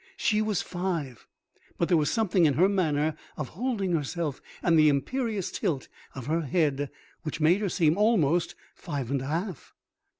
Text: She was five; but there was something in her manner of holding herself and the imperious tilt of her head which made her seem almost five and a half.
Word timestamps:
She 0.17 0.41
was 0.41 0.63
five; 0.63 1.27
but 1.77 1.87
there 1.87 1.95
was 1.95 2.09
something 2.09 2.45
in 2.45 2.55
her 2.55 2.67
manner 2.67 3.15
of 3.37 3.49
holding 3.49 3.91
herself 3.91 4.41
and 4.63 4.75
the 4.79 4.89
imperious 4.89 5.51
tilt 5.51 5.89
of 6.15 6.25
her 6.25 6.41
head 6.41 6.89
which 7.21 7.39
made 7.39 7.61
her 7.61 7.69
seem 7.69 7.99
almost 7.99 8.55
five 8.73 9.11
and 9.11 9.21
a 9.21 9.27
half. 9.27 9.75